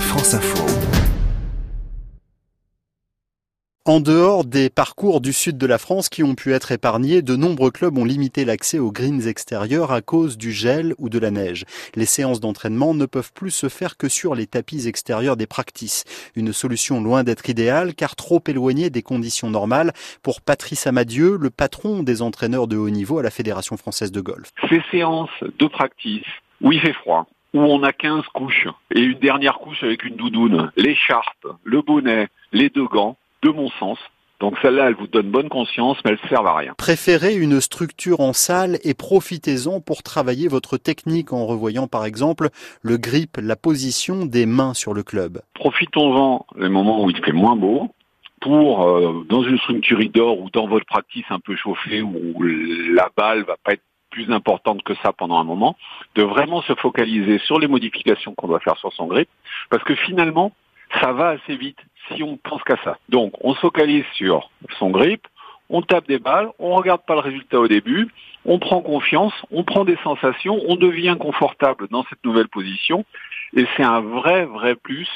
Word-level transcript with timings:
France 0.00 0.34
Info. 0.34 0.64
En 3.84 4.00
dehors 4.00 4.44
des 4.44 4.70
parcours 4.70 5.20
du 5.20 5.32
sud 5.32 5.58
de 5.58 5.66
la 5.66 5.78
France 5.78 6.08
qui 6.08 6.22
ont 6.22 6.34
pu 6.34 6.52
être 6.52 6.72
épargnés, 6.72 7.22
de 7.22 7.36
nombreux 7.36 7.70
clubs 7.70 7.96
ont 7.98 8.04
limité 8.04 8.44
l'accès 8.44 8.78
aux 8.78 8.92
greens 8.92 9.26
extérieurs 9.26 9.92
à 9.92 10.02
cause 10.02 10.38
du 10.38 10.52
gel 10.52 10.94
ou 10.98 11.08
de 11.08 11.18
la 11.18 11.30
neige. 11.30 11.64
Les 11.94 12.04
séances 12.04 12.40
d'entraînement 12.40 12.94
ne 12.94 13.06
peuvent 13.06 13.32
plus 13.32 13.50
se 13.50 13.68
faire 13.68 13.96
que 13.96 14.08
sur 14.08 14.34
les 14.34 14.46
tapis 14.46 14.86
extérieurs 14.88 15.36
des 15.36 15.46
practices. 15.46 16.04
Une 16.34 16.52
solution 16.52 17.00
loin 17.00 17.24
d'être 17.24 17.48
idéale 17.48 17.94
car 17.94 18.16
trop 18.16 18.42
éloignée 18.46 18.90
des 18.90 19.02
conditions 19.02 19.50
normales 19.50 19.92
pour 20.22 20.40
Patrice 20.40 20.86
Amadieu, 20.86 21.36
le 21.40 21.50
patron 21.50 22.02
des 22.02 22.22
entraîneurs 22.22 22.66
de 22.66 22.76
haut 22.76 22.90
niveau 22.90 23.18
à 23.18 23.22
la 23.22 23.30
Fédération 23.30 23.76
française 23.76 24.12
de 24.12 24.20
golf. 24.20 24.50
Ces 24.68 24.82
séances 24.90 25.30
de 25.42 25.66
practice 25.66 26.26
où 26.60 26.72
il 26.72 26.80
fait 26.80 26.94
froid, 26.94 27.26
où 27.56 27.62
on 27.62 27.82
a 27.82 27.92
15 27.92 28.24
couches 28.32 28.68
et 28.94 29.00
une 29.00 29.18
dernière 29.18 29.58
couche 29.58 29.82
avec 29.82 30.04
une 30.04 30.16
doudoune, 30.16 30.70
l'écharpe, 30.76 31.46
le 31.64 31.82
bonnet, 31.82 32.28
les 32.52 32.68
deux 32.70 32.86
gants, 32.86 33.16
de 33.42 33.50
mon 33.50 33.70
sens. 33.70 33.98
Donc 34.38 34.54
celle-là, 34.60 34.88
elle 34.88 34.94
vous 34.94 35.06
donne 35.06 35.30
bonne 35.30 35.48
conscience, 35.48 35.96
mais 36.04 36.12
elle 36.12 36.28
sert 36.28 36.46
à 36.46 36.56
rien. 36.56 36.74
Préférez 36.76 37.34
une 37.34 37.60
structure 37.60 38.20
en 38.20 38.34
salle 38.34 38.78
et 38.84 38.92
profitez-en 38.92 39.80
pour 39.80 40.02
travailler 40.02 40.48
votre 40.48 40.76
technique 40.76 41.32
en 41.32 41.46
revoyant 41.46 41.86
par 41.86 42.04
exemple 42.04 42.50
le 42.82 42.98
grip, 42.98 43.38
la 43.40 43.56
position 43.56 44.26
des 44.26 44.44
mains 44.44 44.74
sur 44.74 44.92
le 44.92 45.02
club. 45.02 45.40
Profitons-en 45.54 46.44
les 46.56 46.68
moments 46.68 47.04
où 47.04 47.10
il 47.10 47.24
fait 47.24 47.32
moins 47.32 47.56
beau 47.56 47.90
pour, 48.42 48.86
euh, 48.86 49.24
dans 49.28 49.42
une 49.42 49.58
structure 49.58 50.00
indoor 50.00 50.38
ou 50.38 50.50
dans 50.50 50.66
votre 50.66 50.84
pratique 50.84 51.24
un 51.30 51.40
peu 51.40 51.56
chauffée 51.56 52.02
où 52.02 52.42
la 52.42 53.08
balle 53.16 53.44
va 53.44 53.56
pas 53.64 53.72
être 53.72 53.82
plus 54.16 54.32
importante 54.32 54.82
que 54.82 54.94
ça 55.02 55.12
pendant 55.12 55.38
un 55.38 55.44
moment, 55.44 55.76
de 56.14 56.22
vraiment 56.22 56.62
se 56.62 56.74
focaliser 56.74 57.38
sur 57.38 57.58
les 57.58 57.68
modifications 57.68 58.34
qu'on 58.34 58.48
doit 58.48 58.60
faire 58.60 58.78
sur 58.78 58.90
son 58.94 59.06
grip, 59.06 59.28
parce 59.68 59.84
que 59.84 59.94
finalement, 59.94 60.52
ça 61.02 61.12
va 61.12 61.28
assez 61.36 61.54
vite 61.56 61.78
si 62.08 62.22
on 62.22 62.38
pense 62.38 62.62
qu'à 62.62 62.78
ça. 62.82 62.96
Donc, 63.10 63.34
on 63.42 63.52
se 63.54 63.60
focalise 63.60 64.06
sur 64.14 64.48
son 64.78 64.88
grip, 64.88 65.28
on 65.68 65.82
tape 65.82 66.08
des 66.08 66.18
balles, 66.18 66.48
on 66.58 66.74
regarde 66.74 67.02
pas 67.06 67.12
le 67.12 67.20
résultat 67.20 67.60
au 67.60 67.68
début, 67.68 68.08
on 68.46 68.58
prend 68.58 68.80
confiance, 68.80 69.34
on 69.50 69.64
prend 69.64 69.84
des 69.84 69.98
sensations, 70.02 70.62
on 70.66 70.76
devient 70.76 71.16
confortable 71.20 71.88
dans 71.90 72.04
cette 72.08 72.24
nouvelle 72.24 72.48
position, 72.48 73.04
et 73.54 73.66
c'est 73.76 73.84
un 73.84 74.00
vrai, 74.00 74.46
vrai 74.46 74.76
plus 74.76 75.08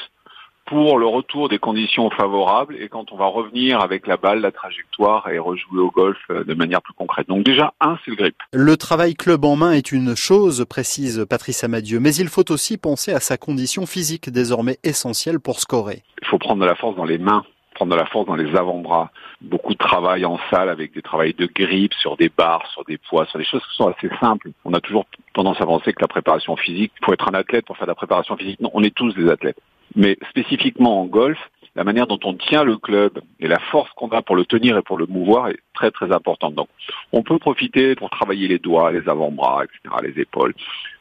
pour 0.71 0.97
le 0.97 1.05
retour 1.05 1.49
des 1.49 1.59
conditions 1.59 2.09
favorables 2.11 2.77
et 2.79 2.87
quand 2.87 3.11
on 3.11 3.17
va 3.17 3.25
revenir 3.25 3.81
avec 3.81 4.07
la 4.07 4.15
balle, 4.15 4.39
la 4.39 4.53
trajectoire 4.53 5.27
et 5.27 5.37
rejouer 5.37 5.81
au 5.81 5.91
golf 5.91 6.17
euh, 6.29 6.45
de 6.45 6.53
manière 6.53 6.81
plus 6.81 6.93
concrète. 6.93 7.27
Donc 7.27 7.43
déjà, 7.43 7.73
un, 7.81 7.99
c'est 8.05 8.11
le 8.11 8.15
grip. 8.15 8.35
Le 8.53 8.77
travail 8.77 9.15
club 9.15 9.43
en 9.43 9.57
main 9.57 9.73
est 9.73 9.91
une 9.91 10.15
chose, 10.15 10.63
précise 10.69 11.25
Patrice 11.29 11.65
Amadieu, 11.65 11.99
mais 11.99 12.15
il 12.15 12.29
faut 12.29 12.49
aussi 12.53 12.77
penser 12.77 13.11
à 13.11 13.19
sa 13.19 13.35
condition 13.35 13.85
physique 13.85 14.29
désormais 14.29 14.77
essentielle 14.85 15.41
pour 15.41 15.59
scorer. 15.59 16.03
Il 16.21 16.27
faut 16.29 16.39
prendre 16.39 16.61
de 16.61 16.65
la 16.65 16.75
force 16.75 16.95
dans 16.95 17.03
les 17.03 17.17
mains 17.17 17.43
prendre 17.73 17.91
de 17.93 17.97
la 17.97 18.05
force 18.05 18.27
dans 18.27 18.35
les 18.35 18.55
avant-bras. 18.55 19.11
Beaucoup 19.41 19.73
de 19.73 19.77
travail 19.77 20.23
en 20.25 20.37
salle 20.51 20.69
avec 20.69 20.93
des 20.93 21.01
travails 21.01 21.33
de 21.33 21.47
grip 21.47 21.93
sur 21.95 22.15
des 22.15 22.29
barres, 22.29 22.67
sur 22.67 22.83
des 22.85 22.97
poids, 22.97 23.25
sur 23.25 23.39
des 23.39 23.45
choses 23.45 23.63
qui 23.69 23.75
sont 23.75 23.87
assez 23.87 24.09
simples. 24.19 24.51
On 24.65 24.73
a 24.73 24.81
toujours 24.81 25.05
tendance 25.33 25.59
à 25.59 25.65
penser 25.65 25.93
que 25.93 26.01
la 26.01 26.07
préparation 26.07 26.55
physique, 26.55 26.91
il 27.01 27.05
faut 27.05 27.13
être 27.13 27.27
un 27.27 27.33
athlète 27.33 27.65
pour 27.65 27.77
faire 27.77 27.87
de 27.87 27.91
la 27.91 27.95
préparation 27.95 28.37
physique. 28.37 28.59
Non, 28.59 28.69
on 28.73 28.83
est 28.83 28.93
tous 28.93 29.15
des 29.15 29.29
athlètes. 29.29 29.57
Mais 29.95 30.17
spécifiquement 30.29 31.01
en 31.01 31.05
golf, 31.05 31.37
la 31.75 31.83
manière 31.83 32.07
dont 32.07 32.19
on 32.23 32.33
tient 32.33 32.63
le 32.63 32.77
club 32.77 33.19
et 33.39 33.47
la 33.47 33.59
force 33.59 33.89
qu'on 33.91 34.09
a 34.09 34.21
pour 34.21 34.35
le 34.35 34.45
tenir 34.45 34.77
et 34.77 34.81
pour 34.81 34.97
le 34.97 35.05
mouvoir 35.05 35.47
est 35.47 35.59
très 35.73 35.91
très 35.91 36.11
importante. 36.11 36.55
Donc, 36.55 36.67
on 37.13 37.23
peut 37.23 37.39
profiter 37.39 37.95
pour 37.95 38.09
travailler 38.09 38.47
les 38.47 38.59
doigts, 38.59 38.91
les 38.91 39.07
avant-bras, 39.07 39.63
etc., 39.63 39.95
les 40.03 40.21
épaules. 40.21 40.53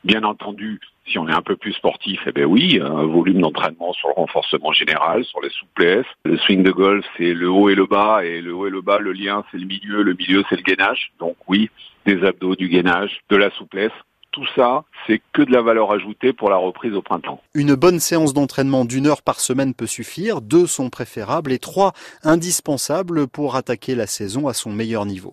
Bien 0.05 0.23
entendu, 0.23 0.79
si 1.07 1.19
on 1.19 1.29
est 1.29 1.33
un 1.33 1.43
peu 1.43 1.57
plus 1.57 1.73
sportif, 1.73 2.21
eh 2.27 2.33
bien 2.33 2.45
oui, 2.45 2.81
un 2.81 3.05
volume 3.05 3.41
d'entraînement 3.41 3.93
sur 3.93 4.09
le 4.09 4.15
renforcement 4.15 4.73
général, 4.73 5.25
sur 5.25 5.41
les 5.41 5.51
souplesses. 5.51 6.07
Le 6.25 6.37
swing 6.39 6.63
de 6.63 6.71
golf, 6.71 7.05
c'est 7.17 7.35
le 7.35 7.51
haut 7.51 7.69
et 7.69 7.75
le 7.75 7.87
bas, 7.87 8.25
et 8.25 8.41
le 8.41 8.55
haut 8.55 8.69
et 8.69 8.71
le 8.71 8.81
bas, 8.81 8.99
le 8.99 9.13
lien, 9.13 9.45
c'est 9.51 9.59
le 9.59 9.67
milieu, 9.67 10.03
le 10.03 10.15
milieu, 10.15 10.45
c'est 10.49 10.57
le 10.57 10.63
gainage. 10.63 11.11
Donc 11.19 11.37
oui, 11.49 11.69
des 12.07 12.25
abdos, 12.25 12.55
du 12.55 12.69
gainage, 12.69 13.21
de 13.29 13.37
la 13.37 13.51
souplesse 13.51 13.93
tout 14.33 14.47
ça, 14.55 14.85
c'est 15.07 15.21
que 15.33 15.43
de 15.43 15.53
la 15.53 15.63
valeur 15.63 15.93
ajoutée 15.93 16.33
pour 16.33 16.51
la 16.51 16.57
reprise 16.57 16.95
au 16.95 17.03
printemps. 17.03 17.41
Une 17.55 17.75
bonne 17.75 18.01
séance 18.01 18.33
d'entraînement 18.33 18.85
d'une 18.85 19.07
heure 19.07 19.23
par 19.23 19.41
semaine 19.41 19.75
peut 19.75 19.87
suffire, 19.87 20.41
deux 20.41 20.67
sont 20.67 20.91
préférables 20.91 21.53
et 21.53 21.59
trois 21.59 21.93
indispensables 22.23 23.27
pour 23.27 23.57
attaquer 23.57 23.95
la 23.95 24.07
saison 24.07 24.47
à 24.47 24.55
son 24.55 24.71
meilleur 24.71 25.07
niveau. 25.07 25.29